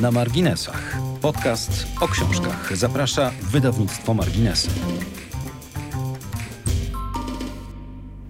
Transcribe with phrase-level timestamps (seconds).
[0.00, 0.98] Na marginesach.
[1.22, 2.76] Podcast o książkach.
[2.76, 4.70] Zaprasza wydawnictwo Marginesy.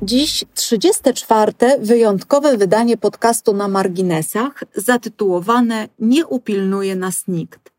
[0.02, 1.52] Dziś 34.
[1.80, 7.72] wyjątkowe wydanie podcastu na marginesach zatytułowane Nie upilnuje nas nikt.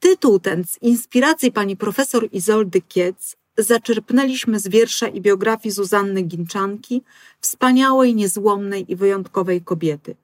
[0.00, 7.02] Tytuł ten z inspiracji pani profesor Izoldy Kiec zaczerpnęliśmy z wiersza i biografii Zuzanny Ginczanki,
[7.40, 10.16] wspaniałej, niezłomnej i wyjątkowej kobiety.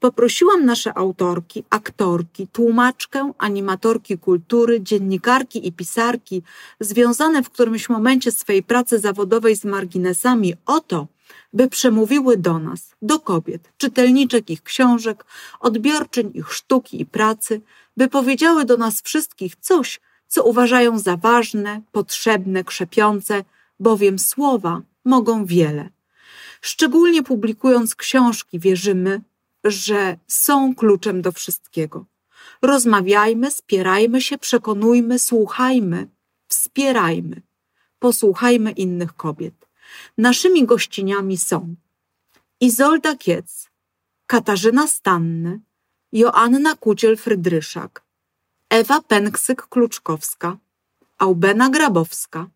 [0.00, 6.42] Poprosiłam nasze autorki, aktorki, tłumaczkę, animatorki kultury, dziennikarki i pisarki,
[6.80, 11.06] związane w którymś momencie swej pracy zawodowej z marginesami, o to,
[11.52, 15.24] by przemówiły do nas, do kobiet, czytelniczek ich książek,
[15.60, 17.60] odbiorczyń ich sztuki i pracy,
[17.96, 23.44] by powiedziały do nas wszystkich coś, co uważają za ważne, potrzebne, krzepiące,
[23.80, 25.90] bowiem słowa mogą wiele.
[26.60, 29.20] Szczególnie publikując książki, wierzymy,
[29.64, 32.06] że są kluczem do wszystkiego.
[32.62, 36.08] Rozmawiajmy, spierajmy się, przekonujmy, słuchajmy,
[36.48, 37.42] wspierajmy,
[37.98, 39.54] posłuchajmy innych kobiet.
[40.18, 41.74] Naszymi gościniami są
[42.60, 43.70] Izolda Kiec,
[44.26, 45.60] Katarzyna Stanny,
[46.12, 48.02] Joanna Kuciel-Frydryszak,
[48.70, 50.56] Ewa Pęksyk-Kluczkowska,
[51.18, 52.46] Aubena Grabowska,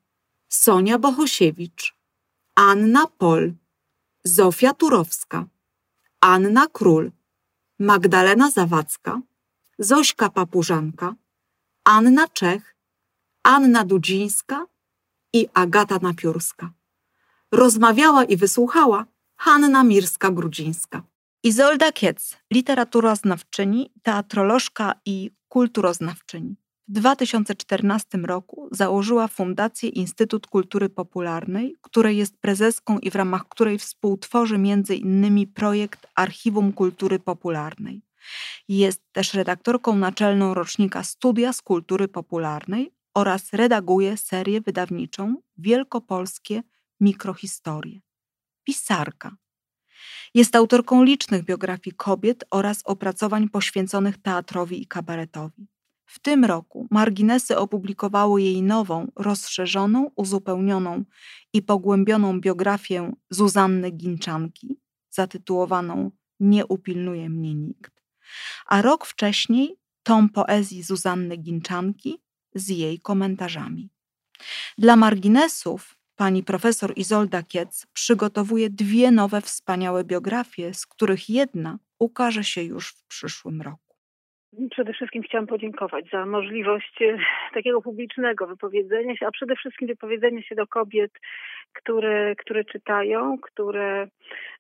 [0.48, 1.94] Sonia Bohosiewicz,
[2.54, 3.52] Anna Pol,
[4.24, 5.46] Zofia Turowska,
[6.20, 7.12] Anna Król,
[7.78, 9.20] Magdalena Zawadzka,
[9.78, 11.14] Zośka Papużanka,
[11.84, 12.76] Anna Czech,
[13.42, 14.66] Anna Dudzińska
[15.32, 16.70] i Agata Napiórska.
[17.52, 21.02] Rozmawiała i wysłuchała Hanna Mirska-Grudzińska.
[21.42, 26.56] Izolda Kiec, literaturoznawczyni, teatrolożka i kulturoznawczyni.
[26.88, 33.78] W 2014 roku założyła Fundację Instytut Kultury Popularnej, której jest prezeską i w ramach której
[33.78, 38.02] współtworzy między innymi projekt Archiwum Kultury Popularnej.
[38.68, 46.62] Jest też redaktorką naczelną rocznika Studia z Kultury Popularnej oraz redaguje serię wydawniczą Wielkopolskie
[47.00, 48.00] Mikrohistorie.
[48.64, 49.36] Pisarka.
[50.34, 55.75] Jest autorką licznych biografii kobiet oraz opracowań poświęconych teatrowi i kabaretowi.
[56.06, 61.04] W tym roku marginesy opublikowały jej nową, rozszerzoną, uzupełnioną
[61.52, 64.80] i pogłębioną biografię Zuzanny Ginczanki,
[65.10, 68.02] zatytułowaną Nie upilnuje mnie nikt,
[68.66, 72.22] a rok wcześniej tom poezji Zuzanny Ginczanki
[72.54, 73.90] z jej komentarzami.
[74.78, 82.44] Dla marginesów pani profesor Izolda Kiec przygotowuje dwie nowe wspaniałe biografie, z których jedna ukaże
[82.44, 83.85] się już w przyszłym roku.
[84.70, 87.18] Przede wszystkim chciałam podziękować za możliwość e,
[87.54, 91.12] takiego publicznego wypowiedzenia się, a przede wszystkim wypowiedzenia się do kobiet,
[91.72, 94.08] które, które czytają, które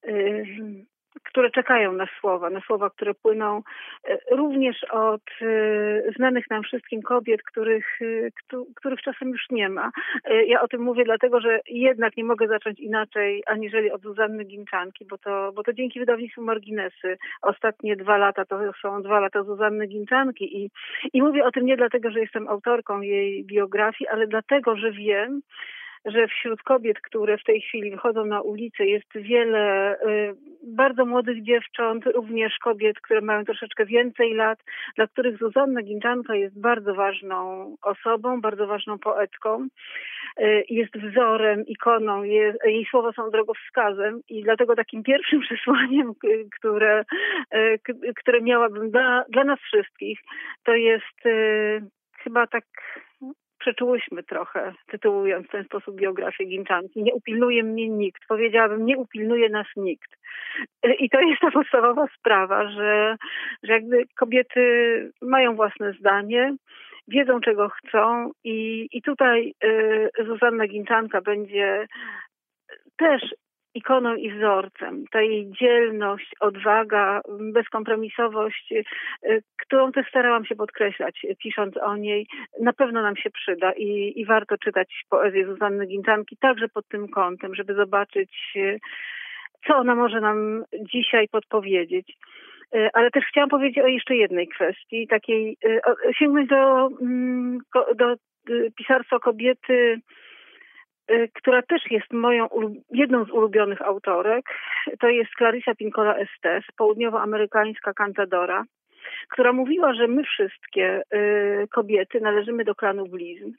[0.04, 0.44] e,
[1.24, 3.62] które czekają na słowa, na słowa, które płyną
[4.08, 9.90] e, również od e, znanych nam wszystkim kobiet, których, e, których czasem już nie ma.
[10.46, 15.04] Ja o tym mówię dlatego, że jednak nie mogę zacząć inaczej aniżeli od Zuzanny Ginczanki,
[15.04, 19.86] bo to, bo to dzięki wydawnictwu Marginesy ostatnie dwa lata to są dwa lata Zuzanny
[19.86, 20.70] Ginczanki i,
[21.12, 25.40] i mówię o tym nie dlatego, że jestem autorką jej biografii, ale dlatego, że wiem,
[26.06, 31.42] że wśród kobiet, które w tej chwili wychodzą na ulicę, jest wiele y, bardzo młodych
[31.42, 34.58] dziewcząt, również kobiet, które mają troszeczkę więcej lat,
[34.96, 39.68] dla których Zuzanna Ginczanka jest bardzo ważną osobą, bardzo ważną poetką.
[40.40, 46.12] Y, jest wzorem, ikoną, jest, jej słowa są drogowskazem i dlatego takim pierwszym przesłaniem,
[46.58, 47.04] które,
[47.54, 47.78] y,
[48.16, 50.20] które miałabym dla, dla nas wszystkich,
[50.64, 51.16] to jest
[52.18, 52.64] chyba tak
[53.66, 57.02] przeczułyśmy trochę, tytułując w ten sposób biografię Ginczanki.
[57.02, 58.22] Nie upilnuje mnie nikt.
[58.28, 60.10] Powiedziałabym, nie upilnuje nas nikt.
[60.98, 63.16] I to jest ta podstawowa sprawa, że,
[63.62, 64.60] że jakby kobiety
[65.22, 66.56] mają własne zdanie,
[67.08, 71.86] wiedzą czego chcą i, i tutaj y, Zuzanna Ginczanka będzie
[72.96, 73.22] też
[73.76, 75.04] ikoną i wzorcem.
[75.10, 77.20] Ta jej dzielność, odwaga,
[77.52, 82.26] bezkompromisowość, y, którą też starałam się podkreślać, pisząc o niej,
[82.60, 87.08] na pewno nam się przyda i, i warto czytać poezję Zuzanny Ginczanki także pod tym
[87.08, 88.78] kątem, żeby zobaczyć, y,
[89.66, 92.16] co ona może nam dzisiaj podpowiedzieć.
[92.74, 95.56] Y, ale też chciałam powiedzieć o jeszcze jednej kwestii, takiej
[96.18, 97.58] sięgnąć do, mm,
[97.96, 98.16] do
[98.76, 100.00] pisarstwa kobiety Y,
[101.34, 102.48] która też jest moją
[102.90, 104.44] jedną z ulubionych autorek.
[105.00, 108.64] To jest Clarissa Pinkola Estes, południowoamerykańska kantadora,
[109.30, 113.52] która mówiła, że my wszystkie y, kobiety należymy do klanu blizn.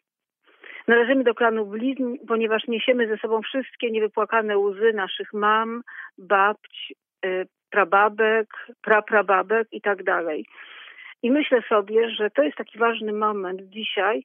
[0.88, 5.82] Należymy do klanu blizn, ponieważ niesiemy ze sobą wszystkie niewypłakane łzy naszych mam,
[6.18, 6.94] babć,
[7.26, 8.48] y, prababek,
[8.82, 10.46] praprababek i tak dalej.
[11.24, 14.24] I myślę sobie, że to jest taki ważny moment dzisiaj,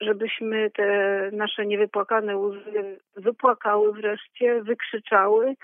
[0.00, 0.86] żebyśmy te
[1.32, 5.54] nasze niewypłakane łzy wypłakały wreszcie, wykrzyczały,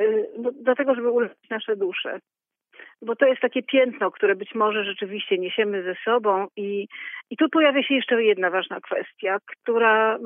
[0.00, 2.20] y, no, dlatego żeby uleczyć nasze dusze.
[3.02, 6.88] Bo to jest takie piętno, które być może rzeczywiście niesiemy ze sobą i,
[7.30, 10.18] i tu pojawia się jeszcze jedna ważna kwestia, która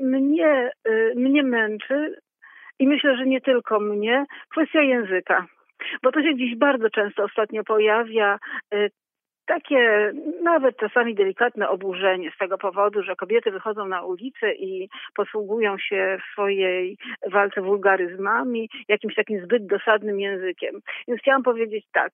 [0.00, 2.20] mnie, y, mnie męczy
[2.78, 5.46] i myślę, że nie tylko mnie, kwestia języka.
[6.02, 8.38] Bo to się dziś bardzo często ostatnio pojawia,
[8.74, 8.90] y,
[9.50, 10.12] takie
[10.42, 16.18] nawet czasami delikatne oburzenie z tego powodu, że kobiety wychodzą na ulicę i posługują się
[16.20, 20.80] w swojej walce wulgaryzmami, jakimś takim zbyt dosadnym językiem.
[21.08, 22.12] Więc chciałam powiedzieć tak.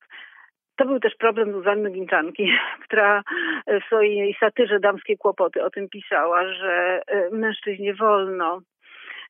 [0.77, 2.53] To był też problem Zuzanny Ginczanki,
[2.85, 3.23] która
[3.67, 8.61] w swojej satyrze Damskie Kłopoty o tym pisała, że e, mężczyźnie wolno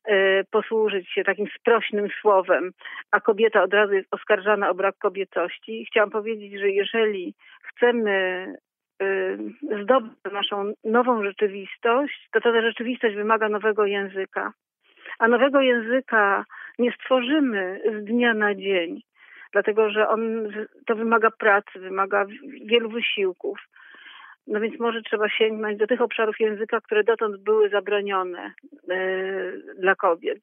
[0.05, 2.71] e, posłużyć się takim sprośnym słowem,
[3.11, 5.85] a kobieta od razu jest oskarżana o brak kobietości.
[5.85, 7.33] Chciałam powiedzieć, że jeżeli
[7.77, 8.45] chcemy
[9.01, 9.37] y,
[9.83, 14.53] zdobyć naszą nową rzeczywistość, to ta rzeczywistość wymaga nowego języka.
[15.19, 16.45] A nowego języka
[16.79, 19.01] nie stworzymy z dnia na dzień,
[19.53, 20.51] dlatego że on
[20.85, 22.25] to wymaga pracy, wymaga
[22.65, 23.59] wielu wysiłków.
[24.47, 28.53] No więc może trzeba sięgnąć do tych obszarów języka, które dotąd były zabronione
[28.89, 30.39] e, dla kobiet,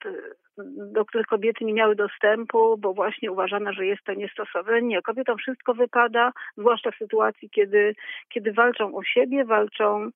[0.92, 4.82] do których kobiety nie miały dostępu, bo właśnie uważano, że jest to niestosowne.
[4.82, 7.94] Nie, kobietom wszystko wypada, zwłaszcza w sytuacji, kiedy,
[8.28, 10.10] kiedy walczą o siebie, walczą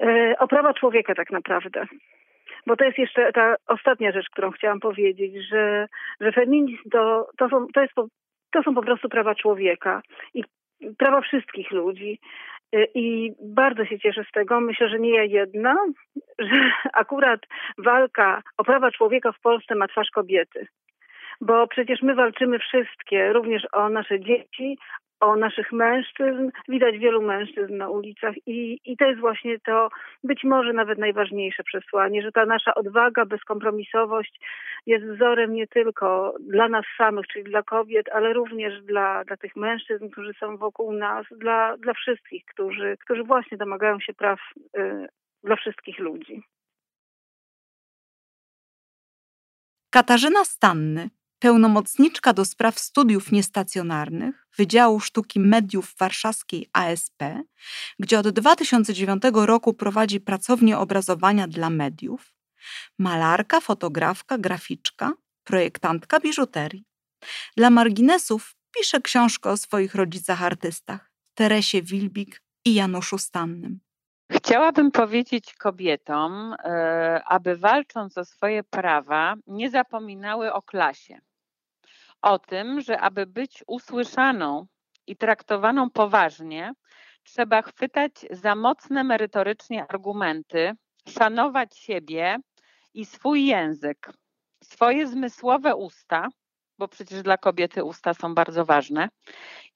[0.00, 1.86] e, o prawa człowieka tak naprawdę.
[2.66, 5.88] Bo to jest jeszcze ta ostatnia rzecz, którą chciałam powiedzieć, że,
[6.20, 7.94] że feminizm to, to, są, to, jest
[8.50, 10.02] to są po prostu prawa człowieka
[10.34, 10.44] i
[10.98, 12.18] prawa wszystkich ludzi.
[12.74, 14.60] Y, I bardzo się cieszę z tego.
[14.60, 15.76] Myślę, że nie ja jedna,
[16.48, 17.40] że akurat
[17.78, 20.66] walka o prawa człowieka w Polsce ma twarz kobiety.
[21.40, 24.78] Bo przecież my walczymy wszystkie, również o nasze dzieci,
[25.20, 26.50] o naszych mężczyzn.
[26.68, 29.88] Widać wielu mężczyzn na ulicach i, i to jest właśnie to
[30.24, 34.40] być może nawet najważniejsze przesłanie, że ta nasza odwaga, bezkompromisowość
[34.86, 39.56] jest wzorem nie tylko dla nas samych, czyli dla kobiet, ale również dla, dla tych
[39.56, 44.38] mężczyzn, którzy są wokół nas, dla, dla wszystkich, którzy, którzy właśnie domagają się praw
[44.76, 45.06] y,
[45.44, 46.42] dla wszystkich ludzi.
[49.90, 51.08] Katarzyna Stanny
[51.40, 57.22] pełnomocniczka do spraw studiów niestacjonarnych Wydziału Sztuki Mediów Warszawskiej ASP,
[57.98, 62.34] gdzie od 2009 roku prowadzi pracownię obrazowania dla mediów,
[62.98, 65.12] malarka, fotografka, graficzka,
[65.44, 66.84] projektantka biżuterii.
[67.56, 73.80] Dla marginesów pisze książkę o swoich rodzicach artystach, Teresie Wilbik i Januszu Stannym.
[74.32, 81.20] Chciałabym powiedzieć kobietom, e, aby walcząc o swoje prawa, nie zapominały o klasie
[82.22, 84.66] o tym, że aby być usłyszaną
[85.06, 86.72] i traktowaną poważnie,
[87.22, 90.72] trzeba chwytać za mocne merytorycznie argumenty,
[91.08, 92.36] szanować siebie
[92.94, 94.12] i swój język,
[94.64, 96.28] swoje zmysłowe usta,
[96.78, 99.08] bo przecież dla kobiety usta są bardzo ważne,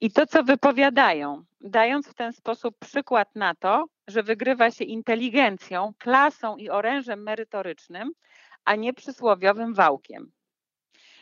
[0.01, 5.93] i to, co wypowiadają, dając w ten sposób przykład na to, że wygrywa się inteligencją,
[5.99, 8.11] klasą i orężem merytorycznym,
[8.65, 10.33] a nie przysłowiowym wałkiem.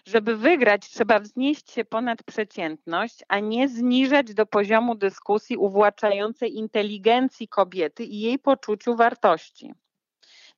[0.07, 7.49] Żeby wygrać, trzeba wznieść się ponad przeciętność, a nie zniżać do poziomu dyskusji uwłaczającej inteligencji
[7.49, 9.75] kobiety i jej poczuciu wartości.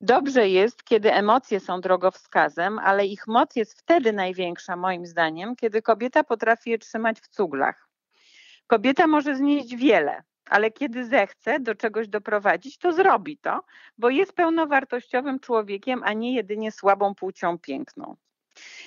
[0.01, 5.83] Dobrze jest, kiedy emocje są drogowskazem, ale ich moc jest wtedy największa, moim zdaniem, kiedy
[5.83, 7.89] kobieta potrafi je trzymać w cuglach.
[8.67, 13.65] Kobieta może znieść wiele, ale kiedy zechce do czegoś doprowadzić, to zrobi to,
[13.99, 18.17] bo jest pełnowartościowym człowiekiem, a nie jedynie słabą płcią piękną.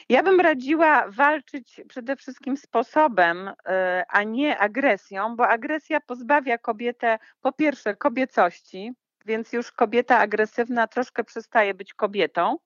[0.09, 7.19] Ja bym radziła walczyć przede wszystkim sposobem, e, a nie agresją, bo agresja pozbawia kobietę
[7.41, 8.91] po pierwsze kobiecości,
[9.25, 12.57] więc już kobieta agresywna troszkę przestaje być kobietą.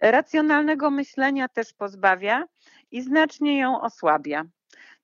[0.00, 2.44] Racjonalnego myślenia też pozbawia
[2.90, 4.44] i znacznie ją osłabia.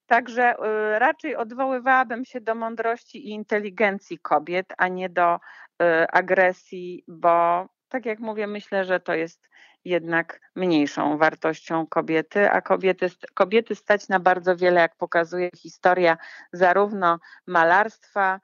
[0.06, 5.38] Także e, raczej odwoływałabym się do mądrości i inteligencji kobiet, a nie do
[5.82, 9.49] e, agresji, bo tak jak mówię, myślę, że to jest
[9.84, 16.16] jednak mniejszą wartością kobiety, a kobiety, kobiety stać na bardzo wiele, jak pokazuje historia
[16.52, 18.40] zarówno malarstwa,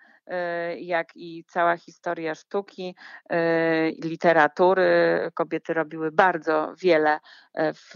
[0.73, 2.95] y, jak i cała historia sztuki,
[3.33, 3.37] y,
[4.05, 4.87] literatury.
[5.35, 7.95] Kobiety robiły bardzo wiele y, w,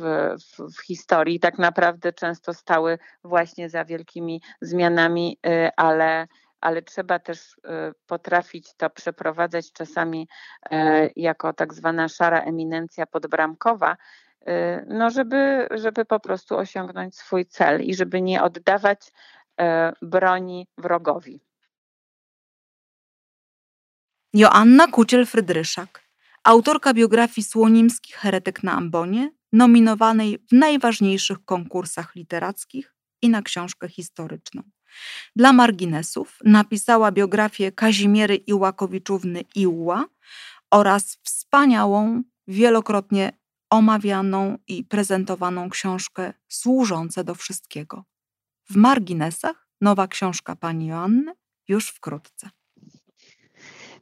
[0.59, 1.40] w, w, historii.
[1.40, 5.38] Tak naprawdę często stały właśnie za wielkimi zmianami,
[5.76, 6.26] ale
[6.61, 7.59] ale trzeba też y,
[8.07, 10.29] potrafić to przeprowadzać czasami
[10.71, 13.97] e, jako tak zwana szara eminencja podbramkowa,
[14.43, 14.47] y,
[14.88, 19.12] no żeby, żeby po prostu osiągnąć swój cel i żeby nie oddawać
[20.02, 21.40] broni wrogowi.
[24.35, 26.00] Joanna Kuciel-Frydryszak,
[26.45, 34.62] autorka biografii Słonimski Heretyk na Ambonie, nominowanej w najważniejszych konkursach literackich i na książkę historyczną.
[35.37, 40.04] Dla marginesów napisała biografię Kazimiery Iłakowiczówny Iła
[40.70, 43.32] oraz wspaniałą, wielokrotnie
[43.70, 48.04] omawianą i prezentowaną książkę Służące do wszystkiego.
[48.70, 51.32] W marginesach nowa książka pani Joanny
[51.68, 52.50] już wkrótce.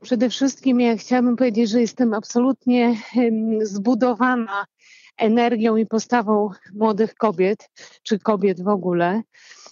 [0.02, 2.96] Przede wszystkim ja chciałabym powiedzieć, że jestem absolutnie
[3.62, 4.66] zbudowana
[5.16, 7.70] energią i postawą młodych kobiet,
[8.02, 9.22] czy kobiet w ogóle.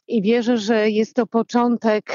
[0.09, 2.13] I wierzę, że jest to początek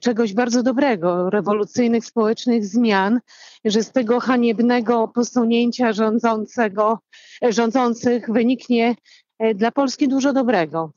[0.00, 3.20] czegoś bardzo dobrego, rewolucyjnych społecznych zmian,
[3.64, 6.98] że z tego haniebnego posunięcia rządzącego,
[7.42, 8.96] rządzących wyniknie
[9.38, 10.92] e, dla Polski dużo dobrego.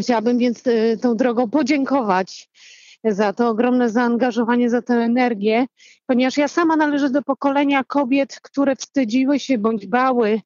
[0.00, 2.50] Chciałabym więc e, tą drogą podziękować
[3.04, 5.66] za to ogromne zaangażowanie, za tę energię,
[6.06, 10.40] ponieważ ja sama należę do pokolenia kobiet, które wstydziły się bądź bały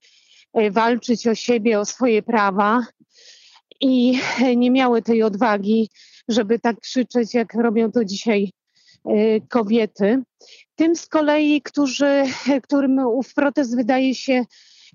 [0.52, 2.82] e, walczyć o siebie, o swoje prawa
[3.80, 4.20] i
[4.56, 5.90] nie miały tej odwagi,
[6.28, 8.52] żeby tak krzyczeć, jak robią to dzisiaj
[9.04, 10.22] e, kobiety.
[10.76, 12.24] Tym z kolei, którzy,
[12.64, 14.44] którym ów protest wydaje się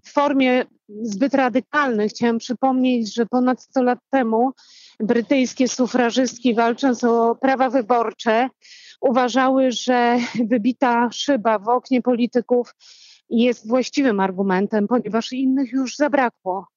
[0.03, 0.65] w formie
[1.01, 4.51] zbyt radykalnej, chciałam przypomnieć, że ponad 100 lat temu
[4.99, 8.49] brytyjskie sufrażystki walcząc o prawa wyborcze
[9.01, 12.75] uważały, że wybita szyba w oknie polityków
[13.29, 16.67] jest właściwym argumentem, ponieważ innych już zabrakło.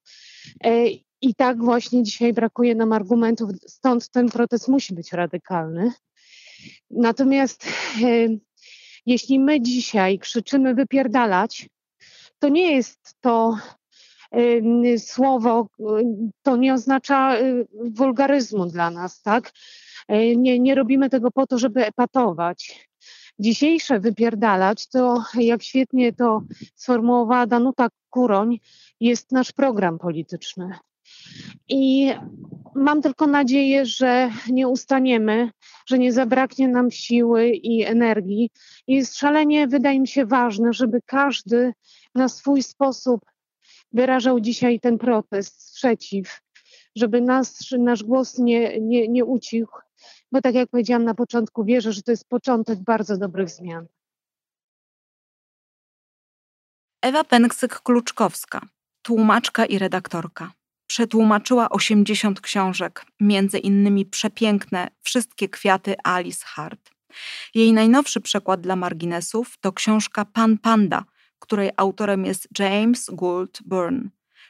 [1.22, 5.92] E, I tak właśnie dzisiaj brakuje nam argumentów, stąd ten protest musi być radykalny.
[6.90, 8.28] Natomiast e,
[9.06, 11.68] jeśli my dzisiaj krzyczymy wypierdalać,
[12.38, 13.56] to nie jest to
[14.98, 15.68] słowo,
[16.42, 19.52] to nie oznacza y, wulgaryzmu dla nas, tak?
[20.08, 22.88] E, nie, nie robimy tego po to, żeby epatować.
[23.38, 26.42] Dzisiejsze wypierdalać to, jak świetnie to
[26.74, 28.58] sformułowała Danuta Kuroń,
[29.00, 30.78] jest nasz program polityczny.
[31.68, 32.12] I
[32.74, 35.50] mam tylko nadzieję, że nie ustaniemy,
[35.86, 38.50] że nie zabraknie nam siły i energii.
[38.86, 41.72] I jest szalenie, wydaje mi się, ważne, żeby każdy
[42.14, 43.20] na swój sposób
[43.92, 46.40] wyrażał dzisiaj ten protest, sprzeciw,
[46.96, 49.78] żeby nas, nasz głos nie, nie, nie ucichł,
[50.32, 53.86] bo tak jak powiedziałam na początku, wierzę, że to jest początek bardzo dobrych zmian.
[57.02, 58.60] Ewa Pęksyk-Kluczkowska,
[59.02, 60.52] tłumaczka i redaktorka.
[60.88, 66.90] Przetłumaczyła 80 książek, między innymi przepiękne Wszystkie kwiaty Alice Hart.
[67.54, 71.04] Jej najnowszy przekład dla marginesów to książka Pan Panda–
[71.38, 74.08] której autorem jest James Gould Byrne.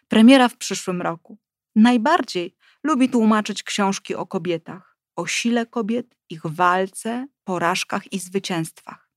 [0.09, 1.39] Premiera w przyszłym roku.
[1.77, 9.09] Najbardziej lubi tłumaczyć książki o kobietach, o sile kobiet, ich walce, porażkach i zwycięstwach.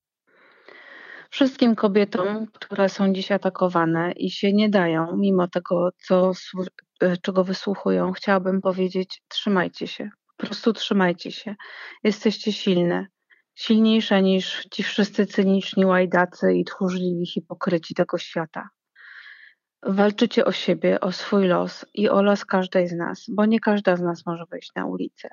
[1.29, 6.33] Wszystkim kobietom, które są dziś atakowane i się nie dają, mimo tego, co,
[7.21, 11.55] czego wysłuchują, chciałabym powiedzieć: trzymajcie się, po prostu trzymajcie się.
[12.03, 13.07] Jesteście silne
[13.55, 18.69] silniejsza niż ci wszyscy cyniczni łajdacy i tchórzliwi hipokryci tego świata.
[19.83, 23.95] Walczycie o siebie, o swój los i o los każdej z nas, bo nie każda
[23.95, 25.29] z nas może wejść na ulicę.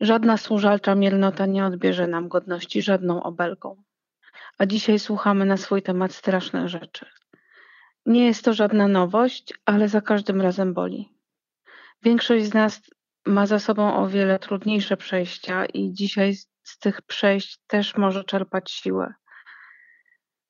[0.00, 3.82] Żadna służalcza miernota nie odbierze nam godności żadną obelgą.
[4.58, 7.06] A dzisiaj słuchamy na swój temat strasznych rzeczy.
[8.06, 11.08] Nie jest to żadna nowość, ale za każdym razem boli.
[12.02, 12.82] Większość z nas
[13.26, 18.70] ma za sobą o wiele trudniejsze przejścia i dzisiaj z tych przejść też może czerpać
[18.70, 19.14] siłę.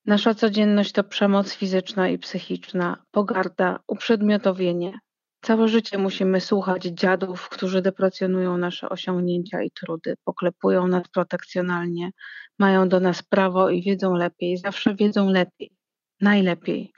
[0.06, 4.98] Nasza codzienność to przemoc fizyczna i psychiczna, pogarda, uprzedmiotowienie.
[5.42, 12.10] Całe życie musimy słuchać dziadów, którzy deprecjonują nasze osiągnięcia i trudy, poklepują nas protekcjonalnie,
[12.58, 15.76] mają do nas prawo i wiedzą lepiej, zawsze wiedzą lepiej,
[16.20, 16.92] najlepiej.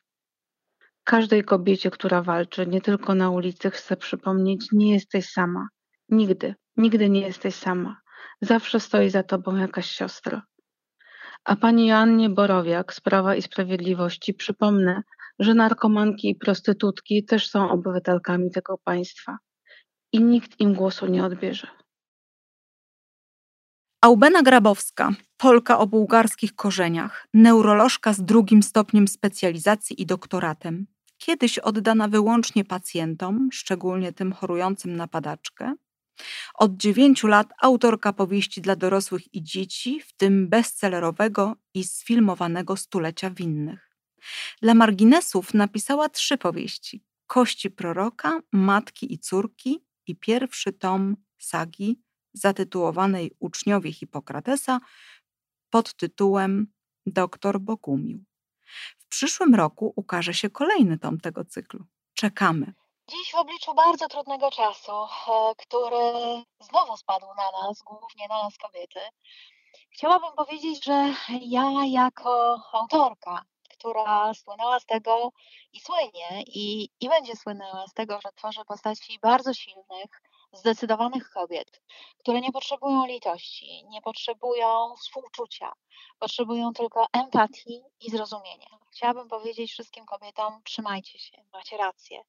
[1.06, 5.68] Każdej kobiecie, która walczy, nie tylko na ulicy, chcę przypomnieć: nie jesteś sama.
[6.08, 8.00] Nigdy, nigdy nie jesteś sama.
[8.40, 10.42] Zawsze stoi za tobą jakaś siostra.
[11.44, 15.02] A pani Joannie Borowiak z Prawa i Sprawiedliwości przypomnę,
[15.38, 19.38] że narkomanki i prostytutki też są obywatelkami tego państwa
[20.12, 21.66] i nikt im głosu nie odbierze.
[24.00, 30.86] Aubena Grabowska, Polka o bułgarskich korzeniach, neurolożka z drugim stopniem specjalizacji i doktoratem,
[31.26, 35.74] kiedyś oddana wyłącznie pacjentom, szczególnie tym chorującym na padaczkę,
[36.54, 43.30] od dziewięciu lat autorka powieści dla dorosłych i dzieci, w tym bestsellerowego i sfilmowanego Stulecia
[43.30, 43.96] Winnych.
[44.62, 52.00] Dla marginesów napisała trzy powieści: Kości proroka, Matki i córki i pierwszy tom sagi
[52.32, 54.80] zatytułowanej Uczniowie Hipokratesa
[55.70, 56.66] pod tytułem
[57.06, 58.24] Doktor Bogumił.
[59.16, 61.80] Przyszłym roku ukaże się kolejny tom tego cyklu.
[62.14, 62.72] Czekamy.
[63.08, 66.02] Dziś w obliczu bardzo trudnego czasu, e, który
[66.60, 69.00] znowu spadł na nas, głównie na nas kobiety,
[69.90, 75.32] chciałabym powiedzieć, że ja jako autorka, która słynęła z tego
[75.72, 80.22] i słynie i, i będzie słynęła z tego, że tworzy postaci bardzo silnych,
[80.56, 81.82] zdecydowanych kobiet,
[82.18, 85.72] które nie potrzebują litości, nie potrzebują współczucia,
[86.18, 88.66] potrzebują tylko empatii i zrozumienia.
[88.92, 92.22] Chciałabym powiedzieć wszystkim kobietom: trzymajcie się, macie rację.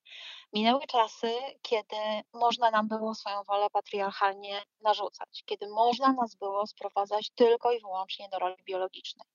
[0.54, 1.32] Minęły czasy,
[1.62, 1.96] kiedy
[2.34, 8.30] można nam było swoją wolę patriarchalnie narzucać, kiedy można nas było sprowadzać tylko i wyłącznie
[8.30, 9.28] do roli biologicznej,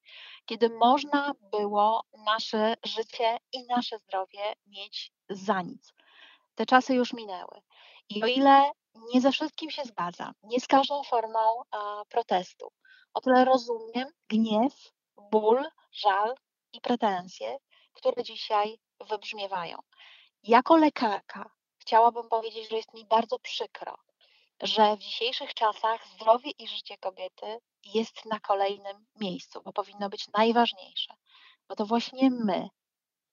[0.46, 5.92] kiedy można było nasze życie i nasze zdrowie mieć za nic.
[6.54, 7.62] Te czasy już minęły.
[8.08, 11.40] I o ile nie ze wszystkim się zgadzam, nie z każdą formą
[12.08, 12.72] protestu,
[13.14, 14.72] o tyle rozumiem gniew,
[15.30, 16.34] ból, żal
[16.72, 17.56] i pretensje,
[17.92, 18.78] które dzisiaj
[19.11, 19.78] wybrzmiewają.
[20.42, 23.94] Jako lekarka chciałabym powiedzieć, że jest mi bardzo przykro,
[24.62, 30.28] że w dzisiejszych czasach zdrowie i życie kobiety jest na kolejnym miejscu, bo powinno być
[30.28, 31.14] najważniejsze.
[31.68, 32.68] Bo to właśnie my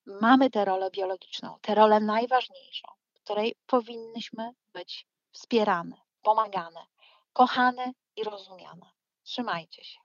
[0.05, 6.86] mamy tę rolę biologiczną, tę rolę najważniejszą, w której powinnyśmy być wspierane, pomagane,
[7.33, 8.86] kochane i rozumiane.
[9.24, 10.00] Trzymajcie się.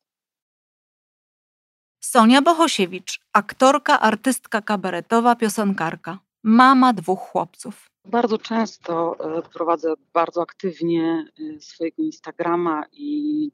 [2.00, 7.90] Sonia Bohosiewicz, aktorka, artystka kabaretowa, piosenkarka, mama dwóch chłopców.
[8.04, 11.26] Bardzo często e, prowadzę bardzo aktywnie
[11.56, 13.50] e, swojego Instagrama i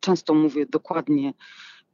[0.00, 1.34] często mówię dokładnie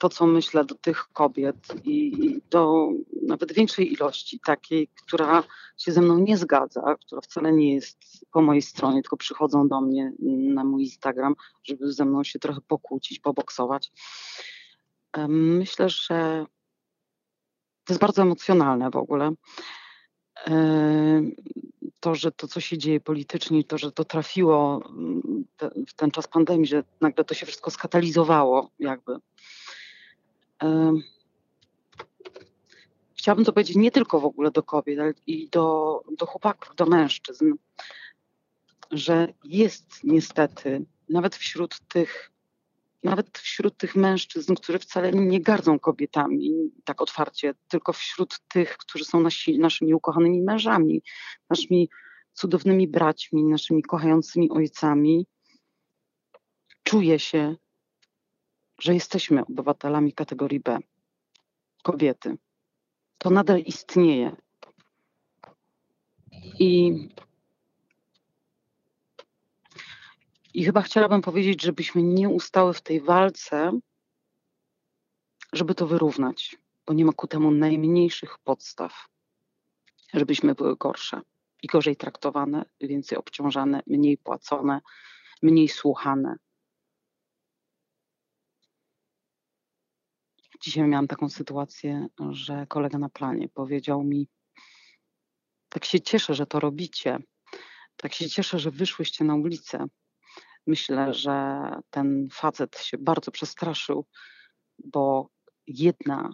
[0.00, 2.88] to, co myślę do tych kobiet i do
[3.22, 5.44] nawet większej ilości, takiej, która
[5.78, 9.80] się ze mną nie zgadza, która wcale nie jest po mojej stronie, tylko przychodzą do
[9.80, 10.12] mnie
[10.54, 13.92] na mój Instagram, żeby ze mną się trochę pokłócić, poboksować.
[15.28, 16.46] Myślę, że
[17.84, 19.32] to jest bardzo emocjonalne w ogóle.
[22.00, 24.82] To, że to, co się dzieje politycznie, to, że to trafiło
[25.88, 29.16] w ten czas pandemii, że nagle to się wszystko skatalizowało, jakby
[33.18, 36.86] chciałabym to powiedzieć nie tylko w ogóle do kobiet, ale i do, do chłopaków, do
[36.86, 37.52] mężczyzn,
[38.90, 42.30] że jest niestety nawet wśród tych
[43.02, 49.04] nawet wśród tych mężczyzn, którzy wcale nie gardzą kobietami tak otwarcie, tylko wśród tych, którzy
[49.04, 51.02] są nasi, naszymi ukochanymi mężami,
[51.50, 51.88] naszymi
[52.32, 55.26] cudownymi braćmi, naszymi kochającymi ojcami,
[56.82, 57.56] czuje się
[58.80, 60.78] że jesteśmy obywatelami kategorii B,
[61.82, 62.36] kobiety.
[63.18, 64.36] To nadal istnieje.
[66.58, 66.92] I,
[70.54, 73.72] I chyba chciałabym powiedzieć, żebyśmy nie ustały w tej walce,
[75.52, 79.06] żeby to wyrównać, bo nie ma ku temu najmniejszych podstaw,
[80.14, 81.20] żebyśmy były gorsze
[81.62, 84.80] i gorzej traktowane, więcej obciążane, mniej płacone,
[85.42, 86.36] mniej słuchane,
[90.62, 94.28] Dzisiaj miałam taką sytuację, że kolega na planie powiedział mi:
[95.68, 97.18] Tak się cieszę, że to robicie.
[97.96, 99.86] Tak się cieszę, że wyszłyście na ulicę.
[100.66, 104.06] Myślę, że ten facet się bardzo przestraszył,
[104.78, 105.28] bo
[105.66, 106.30] jedna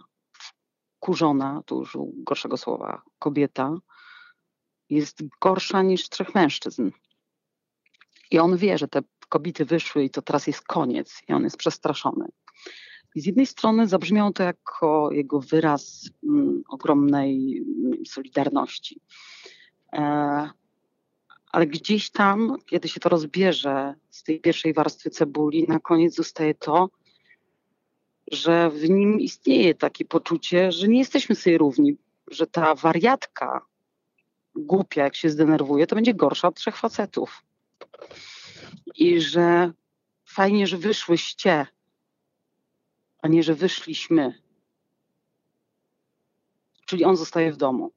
[0.99, 3.73] kurzona, tu użył gorszego słowa, kobieta
[4.89, 6.91] jest gorsza niż trzech mężczyzn.
[8.31, 11.57] I on wie, że te kobiety wyszły i to teraz jest koniec, i on jest
[11.57, 12.25] przestraszony.
[13.17, 19.01] I z jednej strony zabrzmiało to jako jego wyraz mm, ogromnej mm, solidarności.
[19.93, 20.49] E,
[21.51, 26.55] ale gdzieś tam, kiedy się to rozbierze z tej pierwszej warstwy cebuli, na koniec zostaje
[26.55, 26.89] to,
[28.31, 31.97] że w nim istnieje takie poczucie, że nie jesteśmy sobie równi,
[32.31, 33.65] że ta wariatka
[34.55, 37.43] głupia, jak się zdenerwuje, to będzie gorsza od trzech facetów.
[38.95, 39.71] I że
[40.25, 41.67] fajnie, że wyszłyście
[43.21, 44.33] a nie, że wyszliśmy.
[46.85, 47.91] Czyli on zostaje w domu.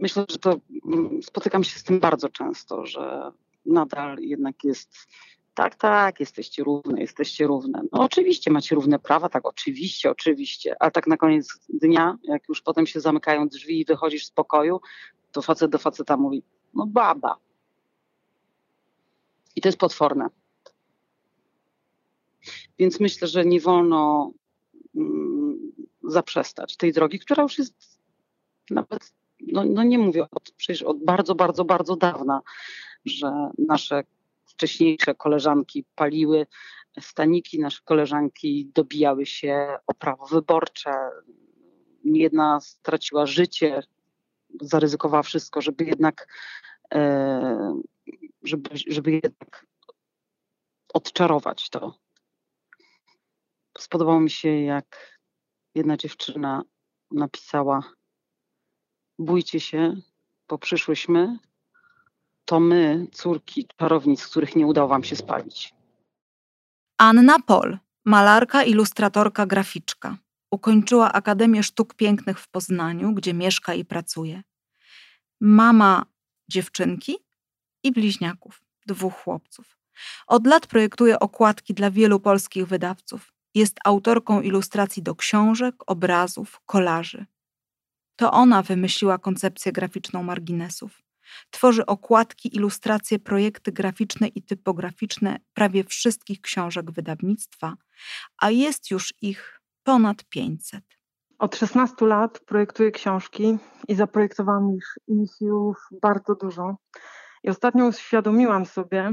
[0.00, 3.32] Myślę, że to mm, spotykam się z tym bardzo często, że
[3.66, 5.06] nadal jednak jest
[5.54, 7.82] tak, tak, jesteście równe, jesteście równe.
[7.92, 12.62] No oczywiście macie równe prawa, tak, oczywiście, oczywiście, ale tak na koniec dnia, jak już
[12.62, 14.80] potem się zamykają drzwi i wychodzisz z pokoju,
[15.32, 16.42] to facet do faceta mówi,
[16.74, 17.36] no baba.
[19.56, 20.28] I to jest potworne.
[22.78, 24.32] Więc myślę, że nie wolno
[24.96, 28.00] mm, zaprzestać tej drogi, która już jest
[28.70, 29.12] nawet
[29.52, 32.40] no, no nie mówię od, przecież od bardzo, bardzo, bardzo dawna,
[33.04, 34.04] że nasze
[34.46, 36.46] wcześniejsze koleżanki paliły
[37.00, 40.94] staniki, nasze koleżanki dobijały się o prawo wyborcze.
[42.04, 43.82] Jedna straciła życie,
[44.60, 46.28] zaryzykowała wszystko, żeby jednak,
[46.94, 47.80] e,
[48.42, 49.66] żeby, żeby jednak
[50.94, 52.03] odczarować to.
[53.78, 55.18] Spodobało mi się, jak
[55.74, 56.62] jedna dziewczyna
[57.10, 57.82] napisała:
[59.18, 59.96] Bójcie się,
[60.48, 61.38] bo przyszłyśmy.
[62.44, 65.74] To my, córki czarownic, których nie udało wam się spalić.
[66.98, 70.18] Anna Pol, malarka, ilustratorka, graficzka.
[70.50, 74.42] Ukończyła Akademię Sztuk Pięknych w Poznaniu, gdzie mieszka i pracuje.
[75.40, 76.06] Mama
[76.48, 77.16] dziewczynki
[77.82, 79.78] i bliźniaków, dwóch chłopców.
[80.26, 83.33] Od lat projektuje okładki dla wielu polskich wydawców.
[83.54, 87.26] Jest autorką ilustracji do książek, obrazów, kolaży.
[88.16, 91.02] To ona wymyśliła koncepcję graficzną marginesów.
[91.50, 97.74] Tworzy okładki, ilustracje, projekty graficzne i typograficzne prawie wszystkich książek wydawnictwa,
[98.38, 100.84] a jest już ich ponad 500.
[101.38, 106.76] Od 16 lat projektuję książki i zaprojektowałam ich, ich już bardzo dużo.
[107.44, 109.12] I ostatnio uświadomiłam sobie,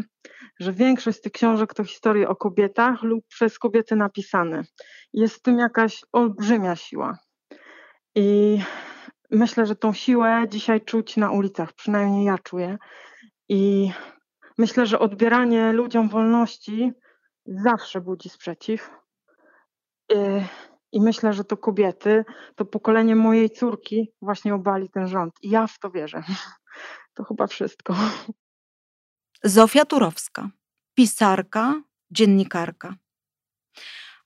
[0.60, 4.62] że większość z tych książek to historie o kobietach lub przez kobiety napisane.
[5.14, 7.18] Jest w tym jakaś olbrzymia siła.
[8.16, 8.60] I
[9.32, 12.78] myślę, że tą siłę dzisiaj czuć na ulicach, przynajmniej ja czuję.
[13.50, 13.92] I
[14.58, 16.92] myślę, że odbieranie ludziom wolności
[17.46, 18.92] zawsze budzi sprzeciw.
[20.92, 25.34] I, myślę, że to kobiety, to pokolenie mojej córki właśnie obali ten rząd.
[25.42, 26.24] I ja w to wierzę.
[27.22, 27.96] To chyba wszystko.
[29.44, 30.50] Zofia Turowska,
[30.94, 31.82] pisarka,
[32.12, 32.96] dziennikarka.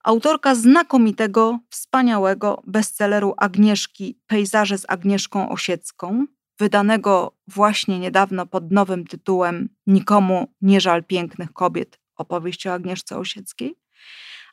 [0.03, 6.25] Autorka znakomitego, wspaniałego bestselleru Agnieszki Pejzaże z Agnieszką Osiecką,
[6.59, 13.75] wydanego właśnie niedawno pod nowym tytułem Nikomu nie żal pięknych kobiet opowieść o Agnieszce Osieckiej,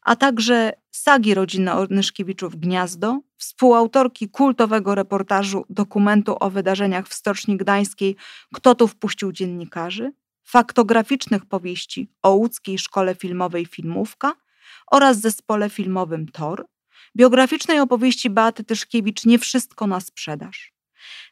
[0.03, 8.17] a także sagi rodziny Onyszkiewiczów Gniazdo, współautorki kultowego reportażu dokumentu o wydarzeniach w Stoczni Gdańskiej
[8.55, 10.13] Kto tu wpuścił dziennikarzy,
[10.45, 14.33] faktograficznych powieści o łódzkiej szkole filmowej Filmówka
[14.91, 16.67] oraz zespole filmowym Tor,
[17.17, 20.73] biograficznej opowieści Beaty Tyszkiewicz Nie wszystko na sprzedaż.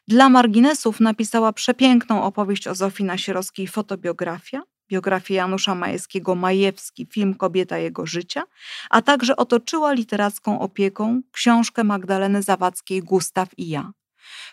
[0.07, 7.77] Dla marginesów napisała przepiękną opowieść o Zofii Nasierowskiej Fotobiografia, biografię Janusza Majewskiego Majewski, film Kobieta
[7.77, 8.43] jego życia,
[8.89, 13.91] a także otoczyła literacką opieką książkę Magdaleny Zawadzkiej Gustaw i ja.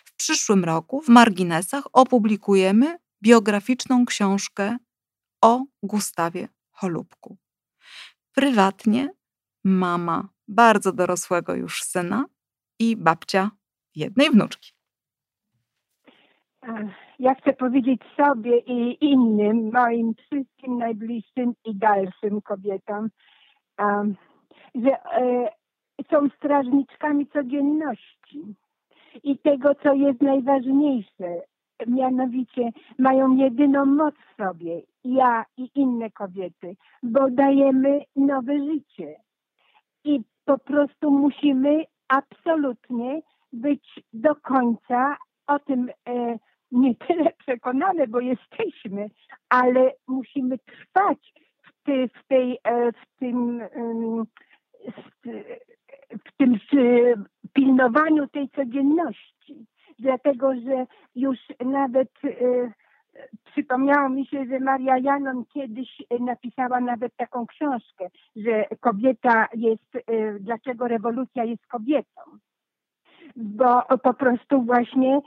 [0.05, 4.77] W przyszłym roku w marginesach opublikujemy biograficzną książkę
[5.41, 7.37] o Gustawie Holubku.
[8.31, 9.09] Prywatnie
[9.63, 12.25] mama bardzo dorosłego już syna
[12.79, 13.51] i babcia
[13.95, 14.71] jednej wnuczki.
[17.19, 23.09] Ja chcę powiedzieć sobie i innym, moim wszystkim najbliższym i dalszym kobietom,
[24.75, 25.49] że e,
[26.11, 28.55] są strażniczkami codzienności
[29.23, 31.41] i tego, co jest najważniejsze.
[31.87, 39.15] Mianowicie mają jedyną moc w sobie, ja i inne kobiety, bo dajemy nowe życie.
[40.03, 43.21] I po prostu musimy absolutnie
[43.53, 46.39] być do końca o tym e,
[46.71, 49.09] nie tyle przekonane, bo jesteśmy,
[49.49, 53.63] ale musimy trwać w, ty, w tej, e, w tym,
[56.25, 56.59] w tym
[57.53, 59.65] pilnowaniu tej codzienności.
[59.99, 62.71] Dlatego, że już nawet e,
[63.51, 70.39] przypomniało mi się, że Maria Janon kiedyś napisała nawet taką książkę, że kobieta jest, e,
[70.39, 72.21] dlaczego rewolucja jest kobietą.
[73.35, 75.21] Bo po prostu właśnie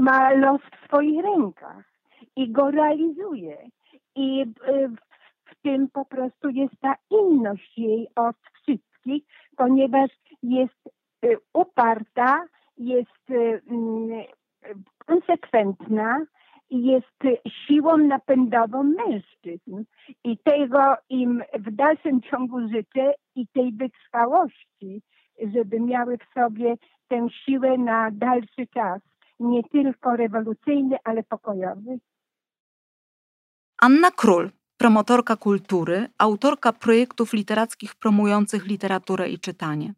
[0.00, 1.84] ma los w swoich rękach
[2.36, 3.56] i go realizuje.
[4.14, 4.88] I e,
[5.44, 9.24] w tym po prostu jest ta inność jej od wszystkich,
[9.56, 10.10] ponieważ
[10.42, 10.88] jest
[11.22, 12.44] e, uparta,
[12.78, 14.24] jest e, mm,
[15.06, 16.26] konsekwentna,
[16.70, 17.18] jest
[17.66, 19.84] siłą napędową mężczyzn.
[20.24, 25.02] I tego im w dalszym ciągu życzę i tej wytrwałości,
[25.54, 26.74] żeby miały w sobie
[27.08, 29.09] tę siłę na dalszy czas
[29.40, 31.98] nie tylko rewolucyjny, ale pokojowy.
[33.78, 39.94] Anna Król, promotorka kultury, autorka projektów literackich promujących literaturę i czytanie.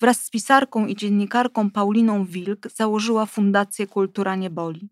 [0.00, 4.88] Wraz z pisarką i dziennikarką Pauliną Wilk założyła Fundację Kultura Nie Boli.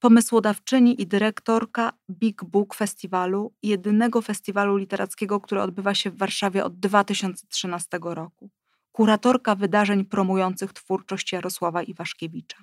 [0.00, 6.78] Pomysłodawczyni i dyrektorka Big Book Festiwalu, jedynego festiwalu literackiego, który odbywa się w Warszawie od
[6.78, 8.50] 2013 roku.
[8.92, 12.56] kuratorka wydarzeń promujących twórczość Jarosława Iwaszkiewicza.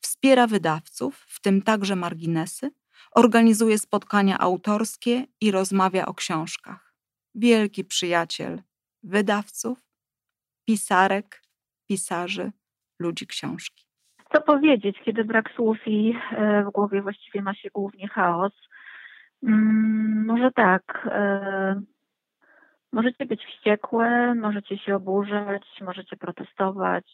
[0.00, 2.70] Wspiera wydawców, w tym także marginesy,
[3.14, 6.94] organizuje spotkania autorskie i rozmawia o książkach.
[7.34, 8.62] Wielki przyjaciel
[9.02, 9.78] wydawców,
[10.66, 11.42] pisarek,
[11.88, 12.52] pisarzy,
[12.98, 13.84] ludzi książki.
[14.32, 18.52] Co powiedzieć, kiedy brak słów i e, w głowie właściwie ma się głównie chaos?
[19.42, 21.08] Mm, może tak.
[21.10, 21.82] E,
[22.92, 27.06] możecie być wściekłe, możecie się oburzać, możecie protestować,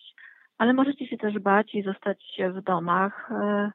[0.60, 3.30] ale możecie się też bać i zostać w domach.
[3.30, 3.70] E,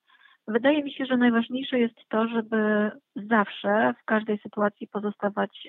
[0.48, 5.68] wydaje mi się, że najważniejsze jest to, żeby zawsze w każdej sytuacji pozostawać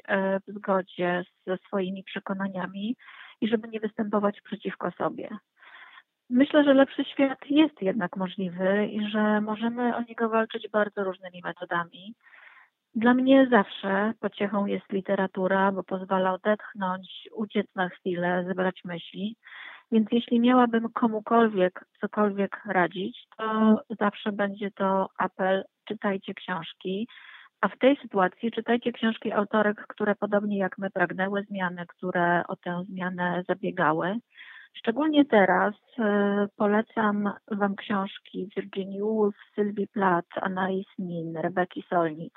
[0.48, 2.96] w zgodzie ze swoimi przekonaniami
[3.40, 5.28] i żeby nie występować przeciwko sobie.
[6.30, 11.40] Myślę, że lepszy świat jest jednak możliwy i że możemy o niego walczyć bardzo różnymi
[11.44, 12.14] metodami.
[12.94, 19.36] Dla mnie zawsze pociechą jest literatura, bo pozwala odetchnąć, uciec na chwilę, zebrać myśli.
[19.92, 27.08] Więc jeśli miałabym komukolwiek cokolwiek radzić, to zawsze będzie to apel: czytajcie książki.
[27.60, 32.56] A w tej sytuacji czytajcie książki autorek, które podobnie jak my pragnęły zmiany, które o
[32.56, 34.16] tę zmianę zabiegały.
[34.74, 42.32] Szczególnie teraz e, polecam Wam książki Virginia Woolf, Sylwii Plath, Anais Nin, Rebeki Solnit.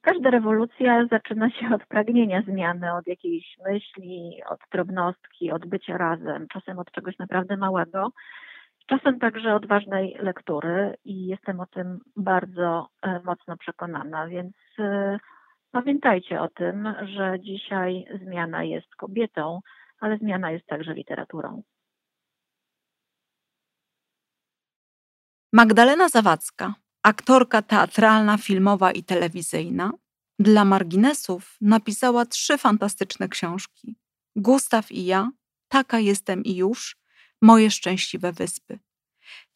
[0.00, 6.46] Każda rewolucja zaczyna się od pragnienia zmiany, od jakiejś myśli, od drobnostki, od bycia razem,
[6.48, 8.12] czasem od czegoś naprawdę małego,
[8.86, 15.18] czasem także od ważnej lektury i jestem o tym bardzo e, mocno przekonana, więc e,
[15.70, 19.60] pamiętajcie o tym, że dzisiaj zmiana jest kobietą,
[20.00, 21.62] ale zmiana jest także literaturą.
[25.52, 26.74] Magdalena Zawadzka,
[27.08, 29.92] aktorka teatralna, filmowa i telewizyjna,
[30.38, 33.96] dla marginesów napisała trzy fantastyczne książki:
[34.36, 35.30] Gustaw i ja,
[35.68, 36.96] Taka jestem i już,
[37.42, 38.78] Moje szczęśliwe wyspy.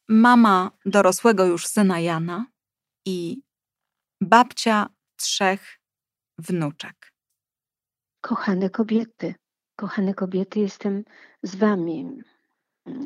[0.09, 2.47] Mama dorosłego już syna Jana
[3.07, 3.43] i
[4.21, 5.79] babcia trzech
[6.39, 7.13] wnuczek.
[8.21, 9.35] Kochane kobiety,
[9.77, 11.05] kochane kobiety, jestem
[11.43, 12.23] z wami.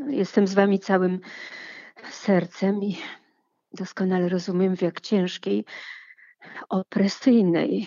[0.09, 1.21] Jestem z wami całym
[2.11, 2.99] sercem i
[3.77, 5.65] doskonale rozumiem, w jak ciężkiej,
[6.69, 7.87] opresyjnej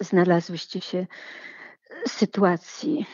[0.00, 1.06] znalazłyście się
[2.06, 3.06] sytuacji.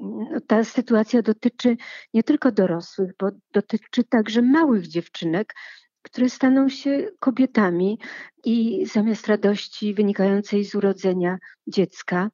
[0.00, 1.76] No, ta sytuacja dotyczy
[2.14, 5.54] nie tylko dorosłych, bo dotyczy także małych dziewczynek,
[6.02, 7.98] które staną się kobietami
[8.44, 12.30] i zamiast radości wynikającej z urodzenia dziecka,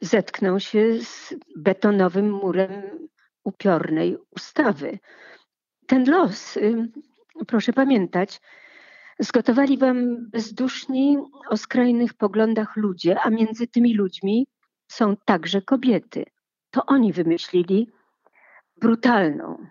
[0.00, 2.82] zetkną się z betonowym murem
[3.44, 4.98] upiornej ustawy.
[5.86, 6.58] Ten los,
[7.46, 8.40] proszę pamiętać,
[9.18, 11.18] zgotowali wam bezduszni
[11.48, 14.46] o skrajnych poglądach ludzie, a między tymi ludźmi
[14.88, 16.24] są także kobiety.
[16.70, 17.90] To oni wymyślili
[18.80, 19.66] brutalną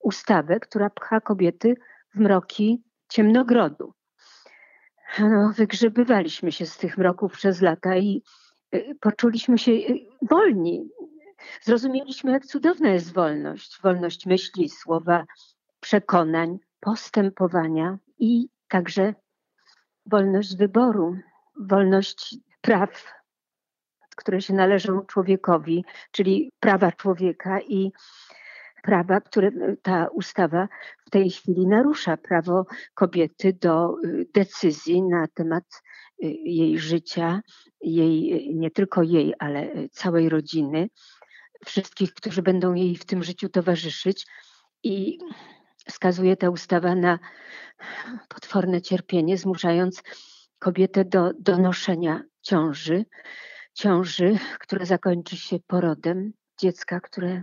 [0.00, 1.74] ustawę, która pcha kobiety
[2.14, 3.92] w mroki ciemnogrodu.
[5.18, 8.22] No, wygrzebywaliśmy się z tych mroków przez lata i
[8.74, 10.88] y, poczuliśmy się y, wolni.
[11.62, 13.78] Zrozumieliśmy, jak cudowna jest wolność.
[13.82, 15.24] Wolność myśli, słowa,
[15.86, 19.14] przekonań, postępowania i także
[20.06, 21.16] wolność wyboru,
[21.60, 23.12] wolność praw,
[24.16, 27.92] które się należą człowiekowi, czyli prawa człowieka i
[28.82, 29.50] prawa, które
[29.82, 30.68] ta ustawa
[31.06, 32.16] w tej chwili narusza.
[32.16, 35.64] Prawo kobiety do y, decyzji na temat
[36.24, 37.40] y, jej życia,
[37.80, 40.88] jej, nie tylko jej, ale całej rodziny,
[41.66, 44.26] wszystkich, którzy będą jej w tym życiu towarzyszyć.
[44.82, 45.18] I
[45.88, 47.18] wskazuje ta ustawa na
[48.28, 50.02] potworne cierpienie, zmuszając
[50.58, 53.04] kobietę do donoszenia ciąży,
[53.74, 57.42] ciąży, która zakończy się porodem dziecka, które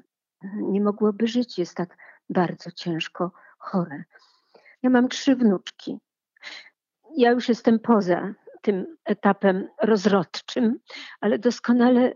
[0.55, 1.97] nie mogłoby żyć, jest tak
[2.29, 4.03] bardzo ciężko chore.
[4.83, 5.97] Ja mam trzy wnuczki.
[7.17, 10.79] Ja już jestem poza tym etapem rozrodczym,
[11.21, 12.13] ale doskonale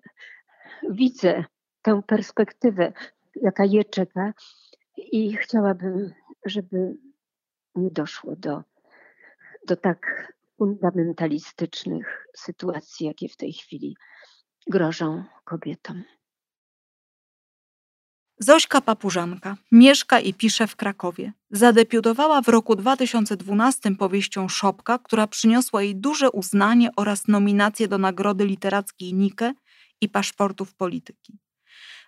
[0.90, 1.44] widzę
[1.82, 2.94] tę perspektywę,
[3.36, 4.34] jaka je czeka
[5.12, 6.14] i chciałabym,
[6.46, 6.98] żeby
[7.76, 8.64] nie doszło do,
[9.68, 13.98] do tak fundamentalistycznych sytuacji, jakie w tej chwili
[14.68, 16.04] grożą kobietom.
[18.40, 21.34] Zośka Papużanka mieszka i pisze w Krakowie.
[21.52, 28.46] Zadebiutowała w roku 2012 powieścią Szopka, która przyniosła jej duże uznanie oraz nominację do Nagrody
[28.46, 29.54] Literackiej Nike
[30.02, 31.38] i Paszportów Polityki.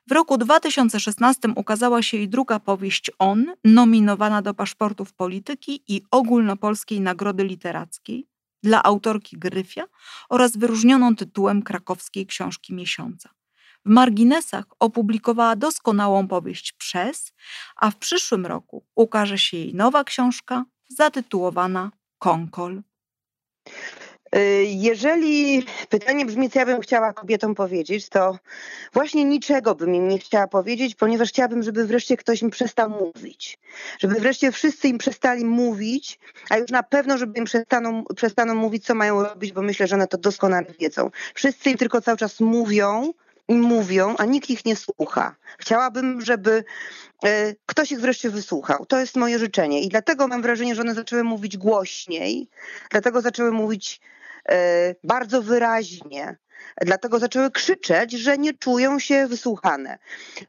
[0.10, 7.02] W roku 2016 ukazała się jej druga powieść On, nominowana do Paszportów Polityki i Ogólnopolskiej
[7.02, 8.28] Nagrody Literackiej
[8.64, 9.84] dla autorki Gryfia
[10.30, 13.30] oraz wyróżnioną tytułem krakowskiej książki miesiąca.
[13.86, 17.34] W marginesach opublikowała doskonałą powieść Przez,
[17.76, 22.82] a w przyszłym roku ukaże się jej nowa książka zatytułowana Konkol.
[24.36, 28.40] Y, jeżeli pytanie brzmi, co ja bym chciała kobietom powiedzieć, to
[28.94, 33.60] właśnie niczego bym im nie chciała powiedzieć, ponieważ chciałabym, żeby wreszcie ktoś im przestał mówić.
[34.00, 38.86] Żeby wreszcie wszyscy im przestali mówić, a już na pewno, żeby im przestaną, przestaną mówić,
[38.86, 41.10] co mają robić, bo myślę, że one to doskonale wiedzą.
[41.34, 43.14] Wszyscy im tylko cały czas mówią,
[43.50, 45.36] i mówią, a nikt ich nie słucha.
[45.60, 46.64] Chciałabym, żeby
[47.24, 48.86] e, ktoś ich wreszcie wysłuchał.
[48.86, 49.82] To jest moje życzenie.
[49.82, 52.48] I dlatego mam wrażenie, że one zaczęły mówić głośniej,
[52.90, 54.02] dlatego zaczęły mówić
[55.04, 56.38] bardzo wyraźnie,
[56.82, 59.98] Dlatego zaczęły krzyczeć, że nie czują się wysłuchane.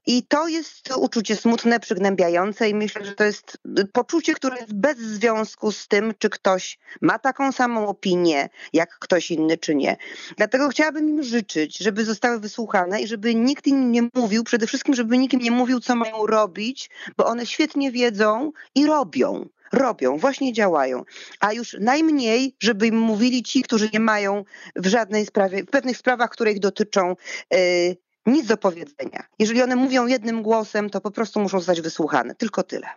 [0.07, 3.59] I to jest uczucie smutne, przygnębiające i myślę, że to jest
[3.93, 9.31] poczucie, które jest bez związku z tym, czy ktoś ma taką samą opinię, jak ktoś
[9.31, 9.97] inny, czy nie.
[10.37, 14.95] Dlatego chciałabym im życzyć, żeby zostały wysłuchane i żeby nikt im nie mówił, przede wszystkim,
[14.95, 20.16] żeby nikt im nie mówił, co mają robić, bo one świetnie wiedzą i robią robią,
[20.16, 21.04] właśnie działają.
[21.40, 24.44] A już najmniej, żeby im mówili ci, którzy nie mają
[24.76, 27.16] w żadnej sprawie, w pewnych sprawach, które ich dotyczą,
[27.50, 29.24] yy, nic do powiedzenia.
[29.38, 32.35] Jeżeli one mówią jednym głosem, to po prostu muszą zostać wysłuchane.
[32.35, 32.88] Tylko tyle.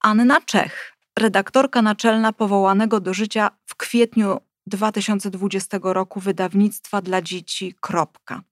[0.00, 7.74] Anna Czech, redaktorka naczelna powołanego do życia w kwietniu 2020 roku wydawnictwa dla dzieci.
[7.80, 8.42] Kropka.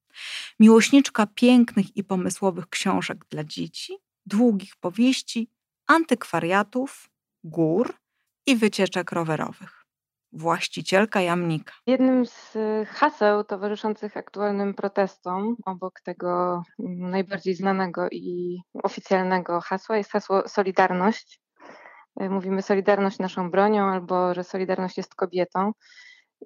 [0.60, 3.96] Miłośniczka pięknych i pomysłowych książek dla dzieci,
[4.26, 5.50] długich powieści
[5.86, 7.08] antykwariatów,
[7.44, 7.94] gór
[8.46, 9.84] i wycieczek rowerowych.
[10.32, 11.72] Właścicielka jamnika.
[11.86, 19.96] Jednym z y, haseł towarzyszących aktualnym protestom, obok tego mm, najbardziej znanego i oficjalnego hasła,
[19.96, 21.40] jest hasło Solidarność.
[22.22, 25.72] Y, mówimy Solidarność naszą bronią, albo że Solidarność jest kobietą.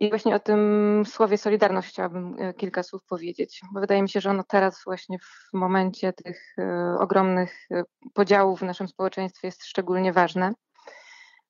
[0.00, 4.20] I właśnie o tym słowie Solidarność chciałabym e, kilka słów powiedzieć, bo wydaje mi się,
[4.20, 7.82] że ono teraz właśnie w momencie tych e, ogromnych e,
[8.14, 10.52] podziałów w naszym społeczeństwie jest szczególnie ważne.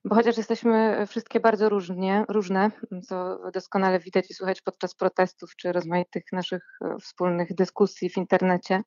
[0.05, 2.71] Bo chociaż jesteśmy wszystkie bardzo różnie, różne,
[3.09, 6.63] co doskonale widać i słychać podczas protestów czy rozmaitych naszych
[7.01, 8.83] wspólnych dyskusji w internecie,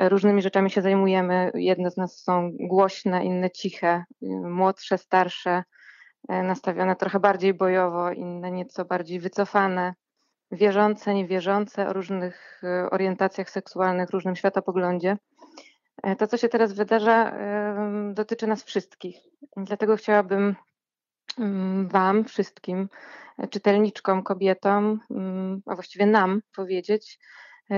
[0.00, 1.50] różnymi rzeczami się zajmujemy.
[1.54, 4.04] Jedne z nas są głośne, inne ciche,
[4.42, 5.62] młodsze, starsze,
[6.28, 9.94] nastawione trochę bardziej bojowo, inne nieco bardziej wycofane,
[10.50, 15.16] wierzące, niewierzące, o różnych e, orientacjach seksualnych, różnym światopoglądzie.
[16.02, 17.32] E, to, co się teraz wydarza,
[18.12, 19.16] dotyczy nas wszystkich.
[19.56, 20.56] Dlatego chciałabym
[21.38, 22.88] mm, Wam, wszystkim,
[23.50, 27.18] czytelniczkom, kobietom, mm, a właściwie nam powiedzieć: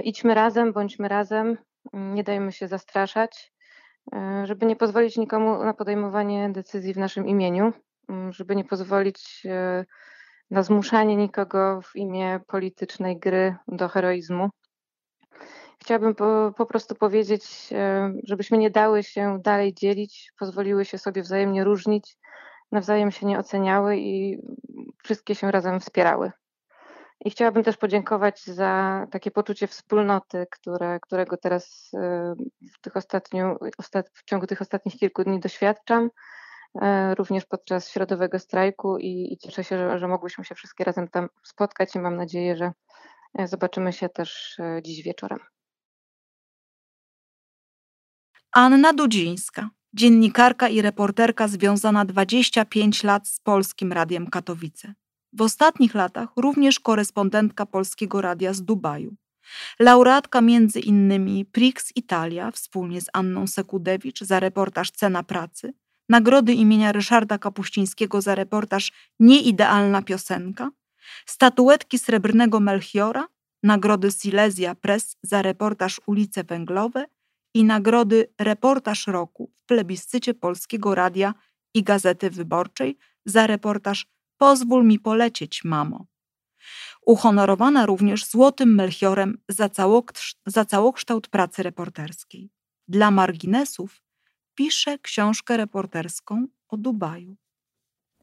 [0.04, 1.58] idźmy razem, bądźmy razem,
[1.92, 3.52] mm, nie dajmy się zastraszać,
[4.44, 7.72] żeby nie pozwolić nikomu na podejmowanie decyzji w naszym imieniu,
[8.30, 9.84] żeby nie pozwolić e,
[10.50, 14.50] na zmuszanie nikogo w imię politycznej gry do heroizmu.
[15.80, 21.22] Chciałabym po, po, prostu powiedzieć, e, żebyśmy nie dały się dalej dzielić, pozwoliły się sobie
[21.22, 22.16] wzajemnie różnić,
[22.72, 24.38] nawzajem się nie oceniały i
[25.04, 26.32] wszystkie się razem wspierały.
[27.24, 32.34] I chciałabym też podziękować za takie poczucie wspólnoty, które, którego teraz e,
[32.74, 33.56] w, tych ostatniu,
[34.12, 36.10] w ciągu tych ostatnich kilku dni doświadczam.
[36.82, 41.08] E, również podczas środowego strajku i, i cieszę się, że, że mogłyśmy się wszystkie razem
[41.08, 42.72] tam spotkać i mam nadzieję, że
[43.38, 45.38] e, zobaczymy się też e, dziś wieczorem.
[48.52, 54.94] Anna Dudzińska, dziennikarka i reporterka związana 25 lat z Polskim Radiem Katowice.
[55.32, 59.14] W ostatnich latach również korespondentka Polskiego Radia z Dubaju.
[59.78, 65.72] Laureatka między innymi Prix Italia wspólnie z Anną Sekudewicz za reportaż Cena pracy–
[66.08, 70.70] nagrody imienia Ryszarda Kapuścińskiego za reportaż Nieidealna piosenka,
[71.26, 73.26] statuetki Srebrnego Melchiora,
[73.62, 77.06] nagrody Silesia Press za reportaż Ulice Węglowe
[77.54, 81.34] i nagrody Reportaż Roku w plebiscycie Polskiego Radia
[81.74, 84.06] i Gazety Wyborczej za reportaż
[84.38, 86.06] Pozwól mi polecieć, mamo.
[87.06, 89.38] Uhonorowana również Złotym Melchiorem
[90.46, 92.50] za, całokształt, pracy reporterskiej.
[92.88, 94.02] Dla marginesów
[94.56, 97.36] pisze książkę reporterską o Dubaju.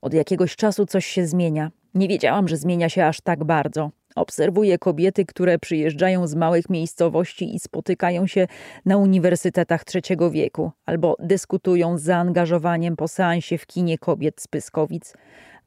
[0.01, 1.71] Od jakiegoś czasu coś się zmienia.
[1.93, 3.91] Nie wiedziałam, że zmienia się aż tak bardzo.
[4.15, 8.47] Obserwuję kobiety, które przyjeżdżają z małych miejscowości i spotykają się
[8.85, 15.13] na uniwersytetach trzeciego wieku, albo dyskutują z zaangażowaniem po seansie w kinie kobiet z Pyskowic,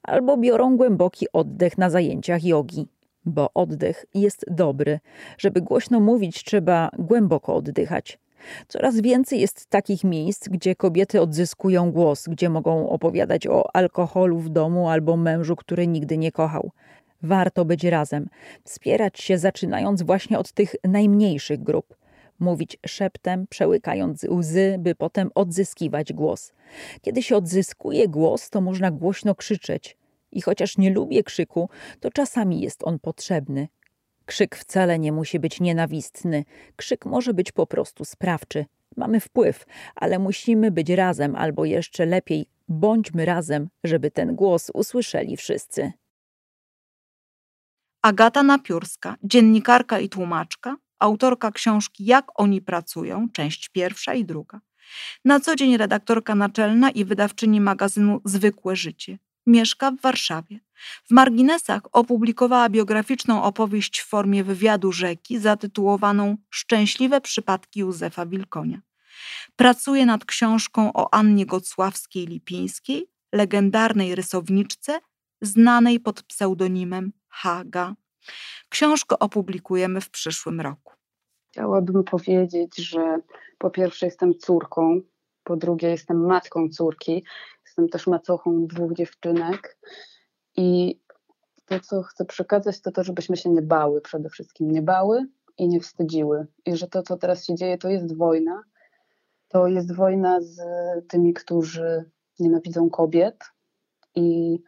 [0.03, 2.89] albo biorą głęboki oddech na zajęciach jogi.
[3.25, 5.01] Bo oddech jest dobry.
[5.39, 8.19] Żeby głośno mówić, trzeba głęboko oddychać.
[8.68, 14.49] Coraz więcej jest takich miejsc, gdzie kobiety odzyskują głos, gdzie mogą opowiadać o alkoholu w
[14.49, 16.70] domu albo mężu, który nigdy nie kochał.
[17.22, 18.28] Warto być razem,
[18.64, 21.97] wspierać się zaczynając właśnie od tych najmniejszych grup.
[22.38, 26.53] Mówić szeptem, przełykając łzy, by potem odzyskiwać głos.
[27.03, 29.97] Kiedy się odzyskuje głos, to można głośno krzyczeć.
[30.32, 31.68] I chociaż nie lubię krzyku,
[32.01, 33.68] to czasami jest on potrzebny.
[34.27, 36.45] Krzyk wcale nie musi być nienawistny.
[36.77, 38.66] Krzyk może być po prostu sprawczy.
[38.97, 45.37] Mamy wpływ, ale musimy być razem, albo jeszcze lepiej, bądźmy razem, żeby ten głos usłyszeli
[45.37, 45.93] wszyscy.
[48.03, 54.61] Agata Napiórska, dziennikarka i tłumaczka, autorka książki Jak oni pracują, część pierwsza i druga.
[55.24, 59.18] Na co dzień redaktorka naczelna i wydawczyni magazynu Zwykłe Życie.
[59.47, 60.61] Mieszka w Warszawie.
[61.05, 68.80] W marginesach opublikowała biograficzną opowieść w formie wywiadu rzeki zatytułowaną Szczęśliwe przypadki Józefa Wilkonia.
[69.57, 75.01] Pracuje nad książką o Annie Gocławskiej-Lipińskiej, legendarnej rysowniczce,
[75.40, 77.94] znanej pod pseudonimem Haga.
[78.68, 80.92] Książkę opublikujemy w przyszłym roku.
[81.51, 83.18] Chciałabym powiedzieć, że
[83.59, 85.01] po pierwsze jestem córką,
[85.44, 87.24] po drugie jestem matką córki,
[87.77, 89.79] jestem też macochą dwóch dziewczynek
[90.57, 91.01] i
[91.66, 95.27] to, co chcę przekazać, to to, żebyśmy się nie bały przede wszystkim, nie bały
[95.59, 96.47] i nie wstydziły.
[96.66, 98.62] I że to, co teraz się dzieje, to jest wojna.
[99.49, 100.61] To jest wojna z
[101.09, 103.45] tymi, którzy nienawidzą kobiet
[104.14, 104.59] i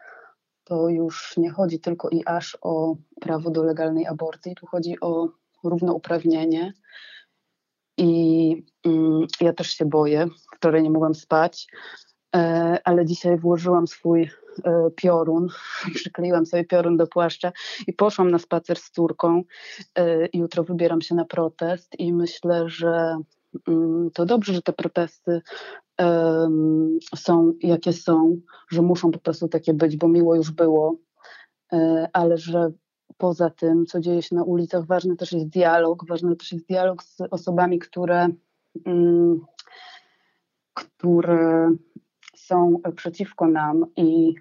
[0.64, 5.28] to już nie chodzi tylko i aż o prawo do legalnej aborcji, tu chodzi o
[5.64, 6.72] równouprawnienie.
[7.96, 11.66] I mm, ja też się boję, wczoraj nie mogłam spać,
[12.84, 14.30] ale dzisiaj włożyłam swój
[14.64, 15.48] e, piorun,
[15.94, 17.52] przykleiłam sobie piorun do płaszcza
[17.86, 19.42] i poszłam na spacer z córką.
[19.98, 23.18] E, jutro wybieram się na protest i myślę, że
[23.68, 25.40] mm, to dobrze, że te protesty
[27.16, 28.36] są jakie są,
[28.70, 30.96] że muszą po prostu takie być, bo miło już było,
[31.72, 32.70] e, ale że
[33.16, 37.02] poza tym, co dzieje się na ulicach, ważny też jest dialog, ważny też jest dialog
[37.02, 38.28] z osobami, które,
[38.86, 39.40] mm,
[40.74, 41.70] które
[42.48, 44.34] są przeciwko nam i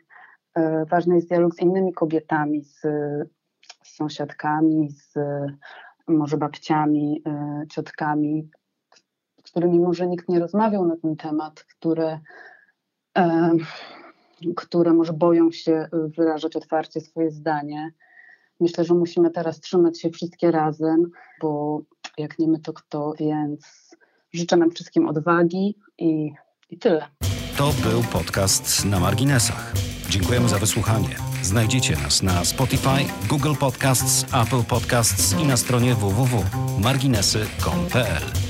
[0.55, 2.81] e, ważny jest dialog z innymi kobietami, z,
[3.83, 5.13] sąsiadkami, z
[6.07, 8.49] może babciami, e, ciotkami,
[9.45, 12.19] z którymi może nikt nie rozmawiał na ten temat, które,
[13.17, 13.51] e,
[14.55, 17.91] które może boją się wyrażać otwarcie swoje zdanie.
[18.59, 21.81] Myślę, że musimy teraz trzymać się wszystkie razem, bo
[22.17, 23.95] jak nie my, to kto, więc
[24.33, 26.31] życzę nam wszystkim odwagi i,
[26.69, 27.07] i tyle.
[27.57, 29.73] To był podcast na marginesach.
[30.09, 31.15] Dziękujemy za wysłuchanie.
[31.41, 38.46] Znajdziecie nas na Spotify, Google Podcasts, Apple Podcasts i na stronie www.marginesy.pl.